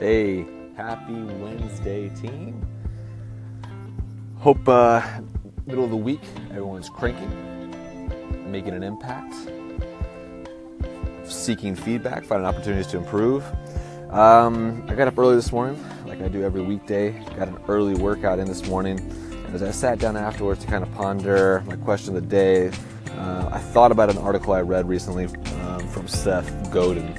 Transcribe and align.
Hey, 0.00 0.44
happy 0.76 1.22
Wednesday, 1.22 2.08
team. 2.08 2.66
Hope 4.38 4.68
uh, 4.68 5.00
middle 5.66 5.84
of 5.84 5.90
the 5.90 5.96
week 5.96 6.20
everyone's 6.50 6.88
cranking, 6.88 7.30
making 8.50 8.74
an 8.74 8.82
impact, 8.82 9.32
seeking 11.24 11.76
feedback, 11.76 12.24
finding 12.24 12.44
opportunities 12.44 12.88
to 12.88 12.96
improve. 12.96 13.44
Um, 14.10 14.84
I 14.88 14.96
got 14.96 15.06
up 15.06 15.16
early 15.16 15.36
this 15.36 15.52
morning, 15.52 15.82
like 16.06 16.20
I 16.20 16.26
do 16.26 16.42
every 16.42 16.60
weekday. 16.60 17.12
Got 17.36 17.46
an 17.46 17.58
early 17.68 17.94
workout 17.94 18.40
in 18.40 18.48
this 18.48 18.66
morning. 18.66 18.98
And 18.98 19.54
as 19.54 19.62
I 19.62 19.70
sat 19.70 20.00
down 20.00 20.16
afterwards 20.16 20.60
to 20.64 20.66
kind 20.66 20.82
of 20.82 20.92
ponder 20.94 21.62
my 21.68 21.76
question 21.76 22.16
of 22.16 22.20
the 22.20 22.28
day, 22.28 22.72
uh, 23.16 23.48
I 23.52 23.60
thought 23.60 23.92
about 23.92 24.10
an 24.10 24.18
article 24.18 24.54
I 24.54 24.60
read 24.60 24.88
recently 24.88 25.26
um, 25.60 25.86
from 25.86 26.08
Seth 26.08 26.72
Godin 26.72 27.14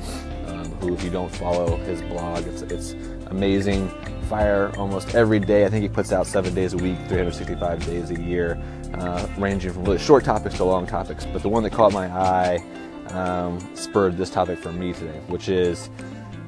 who, 0.80 0.94
if 0.94 1.04
you 1.04 1.10
don't 1.10 1.34
follow 1.34 1.78
his 1.78 2.02
blog, 2.04 2.46
it's, 2.48 2.62
it's 2.64 2.94
amazing. 3.28 3.90
Fire 4.30 4.72
almost 4.78 5.14
every 5.14 5.40
day. 5.40 5.66
I 5.66 5.70
think 5.70 5.84
he 5.84 5.90
puts 5.90 6.12
out 6.12 6.28
seven 6.28 6.54
days 6.54 6.74
a 6.74 6.78
week, 6.78 6.98
365 7.08 7.86
days 7.86 8.12
a 8.12 8.20
year, 8.20 8.62
uh, 8.96 9.28
ranging 9.38 9.72
from 9.72 9.84
really 9.84 10.00
short 10.00 10.24
topics 10.24 10.56
to 10.58 10.64
long 10.64 10.88
topics. 10.88 11.26
But 11.26 11.42
the 11.42 11.50
one 11.50 11.64
that 11.64 11.72
caught 11.72 11.94
my 11.94 12.08
eye 12.08 12.64
um, 13.10 13.60
spurred 13.76 14.18
this 14.18 14.30
topic 14.30 14.60
for 14.60 14.72
me 14.72 14.94
today, 14.94 15.20
which 15.28 15.48
is 15.50 15.90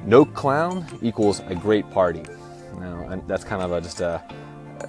no 0.04 0.24
clown 0.24 0.84
equals 1.02 1.40
a 1.46 1.54
great 1.54 1.88
party. 1.90 2.24
Now, 2.78 3.22
that's 3.26 3.44
kind 3.44 3.62
of 3.62 3.72
a, 3.72 3.80
just 3.80 4.00
a 4.00 4.22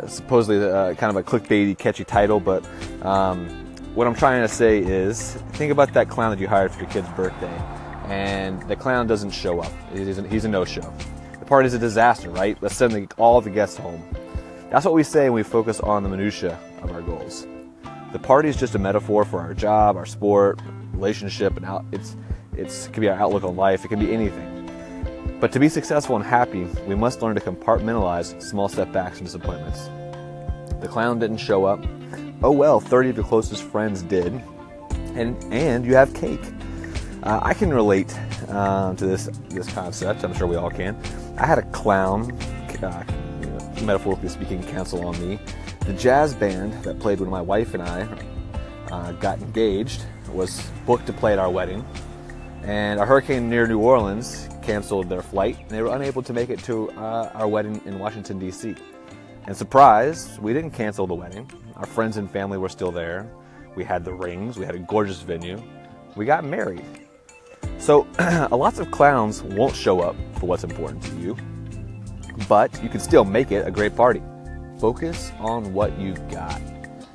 supposedly 0.08 0.58
a, 0.66 0.96
kind 0.96 1.16
of 1.16 1.18
a 1.18 1.24
clickbaity, 1.24 1.78
catchy 1.78 2.04
title, 2.04 2.40
but 2.40 2.68
um, 3.04 3.50
what 3.96 4.08
I'm 4.08 4.16
trying 4.16 4.42
to 4.42 4.48
say 4.48 4.80
is 4.80 5.34
think 5.54 5.72
about 5.72 5.94
that 5.94 6.10
clown 6.10 6.32
that 6.32 6.40
you 6.40 6.48
hired 6.48 6.72
for 6.72 6.80
your 6.80 6.90
kid's 6.90 7.10
birthday 7.10 7.62
and 8.10 8.62
the 8.64 8.76
clown 8.76 9.08
doesn't 9.08 9.32
show 9.32 9.60
up. 9.60 9.72
He's 9.94 10.46
a, 10.46 10.48
no-show. 10.48 10.94
The 11.40 11.46
party 11.46 11.68
is 11.68 11.74
a 11.74 11.80
disaster, 11.80 12.30
right? 12.30 12.58
Let's 12.62 12.76
send 12.76 12.94
the, 12.94 13.08
all 13.18 13.40
the 13.40 13.50
guests 13.50 13.78
home. 13.78 14.04
That's 14.72 14.86
what 14.86 14.94
we 14.94 15.04
say 15.04 15.30
when 15.30 15.34
we 15.34 15.44
focus 15.44 15.80
on 15.80 16.04
the 16.04 16.10
minutia 16.10 16.60
of 16.82 16.92
our 16.92 17.02
goals. 17.02 17.48
The 18.12 18.20
party 18.20 18.50
is 18.50 18.58
just 18.58 18.76
a 18.76 18.80
metaphor 18.80 19.26
for 19.26 19.40
our 19.40 19.54
job, 19.54 19.96
our 19.96 20.06
sport, 20.06 20.60
relationship, 20.94 21.56
and 21.58 21.66
out, 21.66 21.86
it's 21.92 22.16
it's 22.54 22.88
it 22.88 22.94
can 22.94 23.02
be 23.02 23.10
our 23.10 23.18
outlook 23.18 23.44
on 23.44 23.56
life. 23.56 23.86
It 23.86 23.88
can 23.88 24.00
be 24.00 24.14
anything. 24.14 25.38
But 25.40 25.52
to 25.54 25.60
be 25.60 25.70
successful 25.70 26.16
and 26.16 26.26
happy, 26.26 26.66
we 26.88 26.96
must 26.96 27.22
learn 27.22 27.36
to 27.36 27.42
compartmentalize 27.42 28.42
small 28.42 28.68
setbacks 28.68 29.20
and 29.20 29.26
disappointments. 29.26 29.86
The 30.82 30.88
clown 30.88 31.20
didn't 31.20 31.38
show 31.38 31.66
up. 31.66 31.86
Oh 32.44 32.52
well, 32.52 32.80
30 32.80 33.12
of 33.12 33.18
your 33.18 33.26
closest 33.26 33.64
friends 33.64 34.02
did. 34.02 34.34
And 35.16 35.42
and 35.54 35.86
you 35.86 35.96
have 35.96 36.14
cake. 36.14 36.42
Uh, 37.24 37.40
I 37.42 37.54
can 37.54 37.74
relate 37.74 38.18
uh, 38.48 38.94
to 38.96 39.06
this 39.06 39.30
this 39.50 39.72
concept. 39.74 40.24
I'm 40.24 40.34
sure 40.34 40.48
we 40.48 40.56
all 40.56 40.70
can. 40.70 40.96
I 41.38 41.46
had 41.46 41.58
a 41.58 41.64
clown, 41.72 42.32
uh, 42.82 43.04
you 43.42 43.48
know, 43.48 43.72
metaphorically 43.84 44.30
speaking, 44.30 44.64
cancel 44.64 45.06
on 45.06 45.20
me. 45.20 45.40
The 45.86 45.94
jazz 45.94 46.34
band 46.34 46.74
that 46.84 47.00
played 47.00 47.20
when 47.20 47.30
my 47.30 47.42
wife 47.42 47.74
and 47.74 47.84
I 47.84 48.08
uh, 48.92 49.12
got 49.14 49.40
engaged 49.40 50.06
was 50.32 50.70
booked 50.86 51.08
to 51.08 51.14
play 51.14 51.34
at 51.34 51.40
our 51.40 51.50
wedding, 51.50 51.86
and 52.64 53.00
a 53.00 53.06
hurricane 53.06 53.50
near 53.50 53.68
New 53.68 53.80
Orleans 53.80 54.48
canceled 54.62 55.10
their 55.10 55.22
flight, 55.22 55.58
and 55.60 55.70
they 55.70 55.82
were 55.82 55.96
unable 55.96 56.22
to 56.22 56.32
make 56.32 56.50
it 56.50 56.60
to 56.64 56.90
uh, 56.92 57.32
our 57.34 57.48
wedding 57.48 57.82
in 57.86 58.00
Washington 58.00 58.40
D.C. 58.40 58.76
And 59.46 59.58
surprise, 59.58 60.40
we 60.40 60.54
didn't 60.54 60.72
cancel 60.72 61.06
the 61.06 61.16
wedding. 61.16 61.52
Our 61.76 61.86
friends 61.86 62.18
and 62.18 62.32
family 62.32 62.58
were 62.58 62.70
still 62.70 62.92
there. 62.92 63.30
We 63.76 63.84
had 63.84 64.06
the 64.06 64.14
rings. 64.14 64.58
We 64.58 64.66
had 64.66 64.76
a 64.76 64.80
gorgeous 64.80 65.22
venue. 65.22 65.62
We 66.16 66.26
got 66.26 66.44
married. 66.44 66.84
So, 67.90 68.06
lots 68.52 68.78
of 68.78 68.92
clowns 68.92 69.42
won't 69.42 69.76
show 69.76 70.00
up 70.00 70.16
for 70.36 70.46
what's 70.46 70.64
important 70.64 71.02
to 71.06 71.16
you, 71.16 71.36
but 72.48 72.84
you 72.84 72.88
can 72.88 73.00
still 73.00 73.26
make 73.26 73.52
it 73.52 73.68
a 73.68 73.72
great 73.72 73.96
party. 73.96 74.22
Focus 74.80 75.32
on 75.40 75.74
what 75.74 75.98
you've 75.98 76.30
got. 76.30 76.62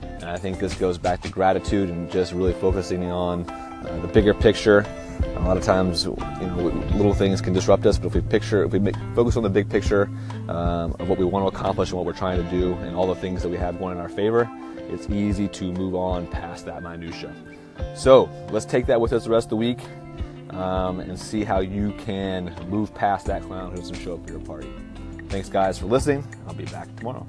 And 0.03 0.25
I 0.25 0.37
think 0.37 0.59
this 0.59 0.75
goes 0.75 0.99
back 0.99 1.21
to 1.21 1.29
gratitude 1.29 1.91
and 1.91 2.11
just 2.11 2.33
really 2.33 2.55
focusing 2.55 3.05
on 3.05 3.49
uh, 3.49 4.01
the 4.03 4.09
bigger 4.09 4.35
picture. 4.35 4.85
A 5.37 5.43
lot 5.43 5.57
of 5.57 5.63
times, 5.63 6.07
you 6.07 6.17
know, 6.17 6.57
little 6.97 7.15
things 7.15 7.41
can 7.41 7.53
disrupt 7.53 7.87
us, 7.87 7.97
but 7.97 8.09
if 8.09 8.15
we 8.17 8.21
picture, 8.23 8.65
if 8.65 8.73
we 8.73 8.81
make, 8.81 8.97
focus 9.15 9.37
on 9.37 9.45
the 9.45 9.51
big 9.51 9.71
picture 9.71 10.11
um, 10.49 10.97
of 10.99 11.09
what 11.09 11.21
we 11.21 11.25
want 11.25 11.49
to 11.49 11.57
accomplish 11.57 11.91
and 11.91 11.99
what 11.99 12.05
we're 12.05 12.13
trying 12.19 12.43
to 12.43 12.51
do, 12.51 12.73
and 12.79 12.97
all 12.97 13.07
the 13.07 13.15
things 13.15 13.45
that 13.45 13.49
we 13.49 13.57
have 13.57 13.79
going 13.79 13.97
in 13.97 14.01
our 14.01 14.09
favor, 14.09 14.51
it's 14.89 15.09
easy 15.09 15.47
to 15.47 15.71
move 15.71 15.95
on 15.95 16.27
past 16.27 16.67
that 16.67 16.83
minutia. 16.83 17.33
So 17.95 18.29
let's 18.51 18.67
take 18.67 18.87
that 18.87 19.01
with 19.01 19.13
us 19.13 19.23
the 19.23 19.31
rest 19.31 19.47
of 19.47 19.51
the 19.51 19.57
week 19.57 19.79
um, 20.55 21.01
and 21.01 21.19
see 21.19 21.45
how 21.45 21.61
you 21.61 21.93
can 21.99 22.55
move 22.69 22.95
past 22.95 23.27
that 23.27 23.43
clown 23.43 23.71
who 23.71 23.77
doesn't 23.77 23.97
show 23.97 24.15
up 24.15 24.27
for 24.27 24.33
your 24.33 24.41
party. 24.41 24.73
Thanks, 25.29 25.49
guys, 25.49 25.79
for 25.79 25.87
listening. 25.87 26.27
I'll 26.47 26.55
be 26.55 26.65
back 26.67 26.95
tomorrow. 26.97 27.27